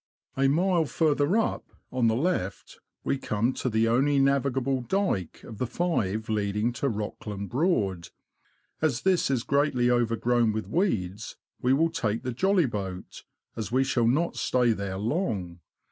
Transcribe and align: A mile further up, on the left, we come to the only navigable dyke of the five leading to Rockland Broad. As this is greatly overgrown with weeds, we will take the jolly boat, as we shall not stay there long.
A 0.35 0.47
mile 0.47 0.85
further 0.85 1.37
up, 1.37 1.63
on 1.91 2.07
the 2.07 2.15
left, 2.15 2.79
we 3.03 3.19
come 3.19 3.53
to 3.53 3.69
the 3.69 3.87
only 3.87 4.17
navigable 4.17 4.81
dyke 4.81 5.43
of 5.43 5.59
the 5.59 5.67
five 5.67 6.27
leading 6.27 6.73
to 6.73 6.89
Rockland 6.89 7.51
Broad. 7.51 8.09
As 8.81 9.03
this 9.03 9.29
is 9.29 9.43
greatly 9.43 9.91
overgrown 9.91 10.53
with 10.53 10.65
weeds, 10.67 11.37
we 11.61 11.73
will 11.73 11.91
take 11.91 12.23
the 12.23 12.33
jolly 12.33 12.65
boat, 12.65 13.25
as 13.55 13.71
we 13.71 13.83
shall 13.83 14.07
not 14.07 14.37
stay 14.37 14.71
there 14.71 14.97
long. 14.97 15.59